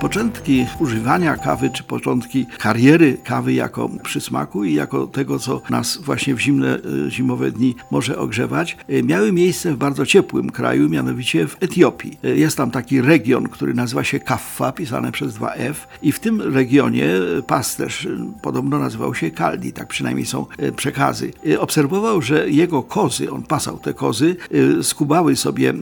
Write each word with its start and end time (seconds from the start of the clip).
Początki 0.00 0.66
używania 0.80 1.36
kawy, 1.36 1.70
czy 1.70 1.82
początki 1.82 2.46
kariery 2.58 3.16
kawy 3.24 3.52
jako 3.52 3.90
przysmaku 4.02 4.64
i 4.64 4.74
jako 4.74 5.06
tego, 5.06 5.38
co 5.38 5.62
nas 5.70 5.96
właśnie 5.96 6.34
w 6.34 6.40
zimne, 6.40 6.78
y, 7.06 7.10
zimowe 7.10 7.50
dni 7.50 7.74
może 7.90 8.18
ogrzewać, 8.18 8.76
y, 8.90 9.02
miały 9.02 9.32
miejsce 9.32 9.74
w 9.74 9.76
bardzo 9.76 10.06
ciepłym 10.06 10.50
kraju, 10.50 10.88
mianowicie 10.88 11.48
w 11.48 11.56
Etiopii. 11.62 12.18
Y, 12.24 12.36
jest 12.36 12.56
tam 12.56 12.70
taki 12.70 13.00
region, 13.00 13.48
który 13.48 13.74
nazywa 13.74 14.04
się 14.04 14.20
Kaffa, 14.20 14.72
pisane 14.72 15.12
przez 15.12 15.34
dwa 15.34 15.52
F 15.52 15.88
i 16.02 16.12
w 16.12 16.20
tym 16.20 16.40
regionie 16.54 17.08
pasterz 17.46 18.08
podobno 18.42 18.78
nazywał 18.78 19.14
się 19.14 19.30
Kaldi, 19.30 19.72
tak 19.72 19.88
przynajmniej 19.88 20.26
są 20.26 20.46
przekazy. 20.76 21.32
Obserwował, 21.58 22.22
że 22.22 22.50
jego 22.50 22.82
kozy, 22.82 23.30
on 23.30 23.42
pasał 23.42 23.78
te 23.78 23.94
kozy, 23.94 24.36
skubały 24.82 25.36
sobie 25.36 25.74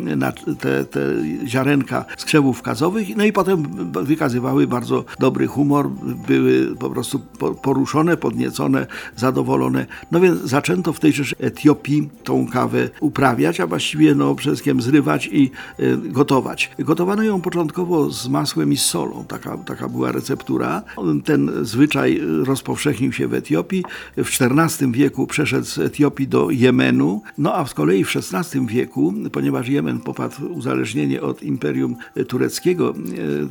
te, 0.61 0.85
te 0.85 1.01
ziarenka 1.47 2.05
z 2.17 2.25
krzewów 2.25 2.63
kazowych, 2.63 3.17
no 3.17 3.25
i 3.25 3.33
potem 3.33 3.93
wykazywały 4.05 4.67
bardzo 4.67 5.05
dobry 5.19 5.47
humor, 5.47 5.91
były 6.29 6.77
po 6.77 6.91
prostu 6.91 7.21
poruszone, 7.63 8.17
podniecone, 8.17 8.87
zadowolone. 9.17 9.87
No 10.13 10.21
więc 10.21 10.41
zaczęto 10.41 10.93
w 10.93 11.01
tejże 11.01 11.25
Etiopii 11.39 12.09
tą 12.25 12.47
kawę 12.49 12.91
uprawiać, 13.01 13.61
a 13.61 13.67
właściwie 13.67 14.15
no, 14.15 14.35
przede 14.35 14.57
wszystkim 14.57 14.83
zrywać 14.83 15.29
i 15.33 15.51
y, 15.81 15.97
gotować. 15.97 16.71
Gotowano 16.79 17.23
ją 17.23 17.41
początkowo 17.41 18.11
z 18.11 18.29
masłem 18.29 18.73
i 18.73 18.77
z 18.77 18.85
solą, 18.85 19.25
taka, 19.29 19.59
taka 19.59 19.89
była 19.89 20.13
receptura. 20.13 20.83
Ten 21.25 21.51
zwyczaj 21.63 22.21
rozpowszechnił 22.45 23.13
się 23.13 23.29
w 23.29 23.35
Etiopii. 23.35 23.85
W 24.17 24.43
XIV 24.43 24.93
wieku 24.93 25.27
przeszedł 25.27 25.67
z 25.67 25.79
Etiopii 25.79 26.29
do 26.29 26.51
Jemenu, 26.51 27.23
no 27.39 27.55
a 27.55 27.67
z 27.67 27.75
kolei 27.75 28.05
w 28.05 28.17
XVI 28.17 28.67
wieku, 28.67 29.15
ponieważ 29.33 29.69
Jemen 29.69 30.01
popadł 30.01 30.53
uzależnienie 30.53 31.23
od 31.23 31.43
Imperium 31.43 31.97
Tureckiego, 32.29 32.95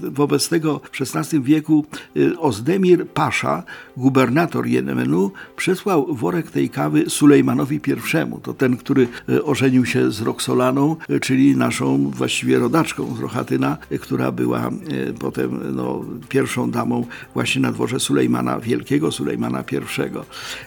y, 0.03 0.11
wobec 0.11 0.42
Tego 0.49 0.81
w 0.91 1.15
XVI 1.15 1.41
wieku 1.41 1.85
y, 2.17 2.39
Ozdemir 2.39 3.07
Pasza, 3.07 3.63
gubernator 3.97 4.67
Jemenu, 4.67 5.31
przesłał 5.55 6.15
worek 6.15 6.51
tej 6.51 6.69
kawy 6.69 7.09
Sulejmanowi 7.09 7.75
I. 7.75 8.41
To 8.43 8.53
ten, 8.53 8.77
który 8.77 9.07
y, 9.29 9.43
ożenił 9.43 9.85
się 9.85 10.11
z 10.11 10.21
Roxolaną, 10.21 10.95
y, 11.09 11.19
czyli 11.19 11.57
naszą 11.57 12.11
właściwie 12.11 12.59
rodaczką 12.59 13.15
z 13.15 13.19
Rochatyna, 13.19 13.77
która 14.01 14.31
była 14.31 14.71
potem 15.19 15.75
no, 15.75 16.05
pierwszą 16.29 16.71
damą 16.71 17.05
właśnie 17.33 17.61
na 17.61 17.71
dworze 17.71 17.99
Sulejmana 17.99 18.59
Wielkiego, 18.59 19.11
Sulejmana 19.11 19.63
I. 19.71 19.75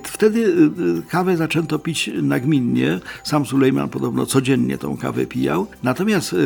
Wtedy 0.05 0.71
kawę 1.09 1.37
zaczęto 1.37 1.79
pić 1.79 2.11
nagminnie. 2.23 3.01
Sam 3.25 3.47
Sulejman 3.47 3.89
podobno 3.89 4.27
codziennie 4.27 4.79
tą 4.79 4.97
kawę 4.97 5.27
pijał. 5.27 5.67
Natomiast 5.83 6.37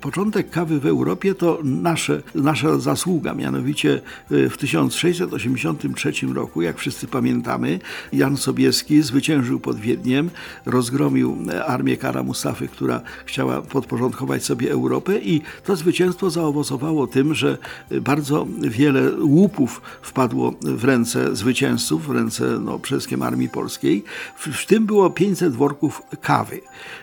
początek 0.00 0.50
kawy 0.50 0.80
w 0.80 0.86
Europie 0.86 1.34
to 1.34 1.58
nasze, 1.64 2.22
nasza 2.34 2.77
zasługa. 2.80 3.34
Mianowicie 3.34 4.00
y, 4.32 4.50
w 4.50 4.56
1683 4.56 6.12
roku, 6.34 6.62
jak 6.62 6.78
wszyscy 6.78 7.06
pamiętamy, 7.06 7.80
Jan 8.12 8.36
Sobieski 8.36 9.02
zwyciężył 9.02 9.60
pod 9.60 9.76
Wiedniem, 9.76 10.30
rozgromił 10.66 11.36
e, 11.52 11.64
armię 11.64 11.96
Kara 11.96 12.22
Mustafy, 12.22 12.68
która 12.68 13.00
chciała 13.26 13.62
podporządkować 13.62 14.44
sobie 14.44 14.72
Europę 14.72 15.18
i 15.18 15.42
to 15.64 15.76
zwycięstwo 15.76 16.30
zaowocowało 16.30 17.06
tym, 17.06 17.34
że 17.34 17.58
bardzo 18.00 18.46
wiele 18.60 19.10
łupów 19.20 19.82
wpadło 20.02 20.54
w 20.62 20.84
ręce 20.84 21.36
zwycięzców, 21.36 22.06
w 22.06 22.10
ręce 22.10 22.44
no, 22.60 22.78
przede 22.78 22.98
wszystkim 23.00 23.22
Armii 23.22 23.48
Polskiej. 23.48 24.04
W, 24.36 24.48
w 24.48 24.66
tym 24.66 24.86
było 24.86 25.10
500 25.10 25.54
worków 25.54 26.02
kawy. 26.20 26.60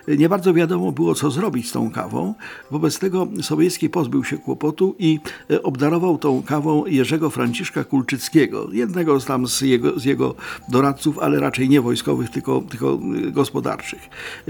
Nie 0.08 0.30
bardzo 0.30 0.54
wiadomo 0.54 0.92
było, 0.92 1.16
co 1.16 1.32
zrobić 1.32 1.70
z 1.70 1.72
tą 1.72 1.92
kawą. 1.92 2.34
Wobec 2.72 3.00
tego 3.00 3.28
Sobieski 3.42 3.90
pozbył 3.90 4.24
się 4.24 4.38
kłopotu 4.38 4.96
i 5.00 5.20
e, 5.50 5.64
obdarował 5.66 6.18
tą 6.18 6.44
kawą 6.44 6.86
Jerzego 6.86 7.30
Franciszka 7.30 7.84
Kulczyckiego, 7.84 8.68
jednego 8.72 9.20
z 9.20 9.26
tam 9.26 9.48
z 9.48 9.62
jego, 9.62 10.00
z 10.00 10.06
jego 10.06 10.36
doradców, 10.70 11.20
ale 11.20 11.40
raczej 11.40 11.70
nie 11.70 11.82
wojskowych, 11.82 12.30
tylko, 12.30 12.64
tylko 12.70 13.00
y, 13.28 13.32
gospodarczych. 13.32 14.10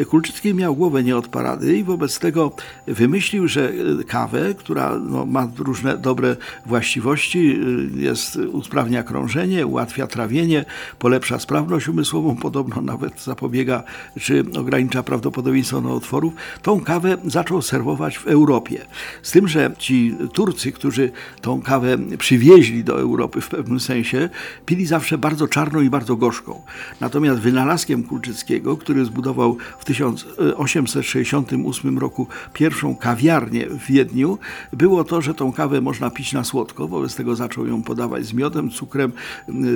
Kulczycki 0.10 0.54
miał 0.54 0.76
głowę 0.76 1.04
nie 1.04 1.18
od 1.18 1.28
parady 1.28 1.78
i 1.78 1.84
wobec 1.84 2.20
tego 2.20 2.52
wymyślił, 2.88 3.48
że 3.48 3.72
y, 3.72 4.04
kawę, 4.04 4.54
która 4.54 5.00
no, 5.00 5.26
ma 5.26 5.48
różne 5.58 5.98
dobre 5.98 6.36
właściwości, 6.66 7.60
y, 7.98 8.02
jest, 8.02 8.36
usprawnia 8.36 9.04
krążenie, 9.04 9.66
ułatwia 9.66 10.08
trawienie, 10.08 10.66
polepsza 11.00 11.40
sprawność 11.40 11.88
umysłową, 11.88 12.36
podobno 12.36 12.82
nawet 12.82 13.24
zapobiega 13.24 13.84
czy 14.20 14.46
ogranicza 14.60 15.04
prawdopodobieństwo 15.04 15.82
nowotworów, 15.82 16.34
tą 16.62 16.82
kawę 16.82 17.18
zaczął 17.26 17.62
serwować 17.62 18.18
w 18.18 18.28
Europie. 18.28 18.86
Z 19.22 19.32
tym, 19.32 19.48
że 19.48 19.72
ci 19.78 20.16
Turcy, 20.34 20.72
którzy 20.72 21.05
tą 21.42 21.62
kawę 21.62 21.98
przywieźli 22.18 22.84
do 22.84 23.00
Europy 23.00 23.42
w 23.42 23.50
pewnym 23.50 23.80
sensie, 23.80 24.30
pili 24.66 24.86
zawsze 24.86 25.18
bardzo 25.18 25.48
czarną 25.48 25.82
i 25.82 25.90
bardzo 25.90 26.16
gorzką. 26.16 26.62
Natomiast 27.02 27.42
wynalazkiem 27.42 28.04
Kulczyckiego, 28.04 28.78
który 28.78 29.06
zbudował 29.06 29.58
w 29.80 29.86
1868 29.86 32.00
roku 32.00 32.28
pierwszą 32.54 32.96
kawiarnię 32.96 33.68
w 33.70 33.86
Wiedniu, 33.86 34.38
było 34.74 35.04
to, 35.04 35.22
że 35.22 35.34
tą 35.34 35.52
kawę 35.52 35.82
można 35.82 36.10
pić 36.10 36.34
na 36.34 36.44
słodko, 36.44 36.88
wobec 36.88 37.16
tego 37.16 37.36
zaczął 37.36 37.68
ją 37.68 37.84
podawać 37.84 38.26
z 38.26 38.34
miodem, 38.34 38.70
cukrem, 38.70 39.12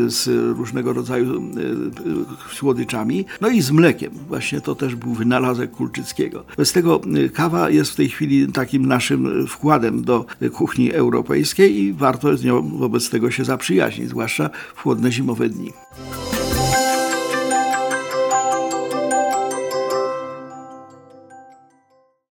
z 0.08 0.28
różnego 0.58 0.94
rodzaju 0.94 1.42
słodyczami, 2.54 3.26
no 3.42 3.50
i 3.50 3.62
z 3.62 3.72
mlekiem. 3.72 4.12
Właśnie 4.28 4.62
to 4.62 4.76
też 4.76 4.96
był 4.96 5.14
wynalazek 5.14 5.72
Kulczyckiego. 5.72 6.44
Bez 6.58 6.72
tego 6.72 7.02
kawa 7.34 7.70
jest 7.70 7.92
w 7.92 7.96
tej 7.96 8.10
chwili 8.10 8.48
takim 8.48 8.86
naszym 8.86 9.48
wkładem 9.48 10.04
do 10.04 10.26
kuchni 10.54 10.94
europejskiej 10.94 11.19
europejskiej 11.20 11.80
i 11.80 11.94
warto 11.94 12.38
z 12.38 12.44
nią 12.44 12.78
wobec 12.78 13.10
tego 13.10 13.32
się 13.32 13.46
zaprzyjaźnić, 13.46 14.10
zwłaszcza 14.10 14.50
w 14.76 14.82
chłodne 14.82 15.12
zimowe 15.12 15.50
dni. 15.50 15.74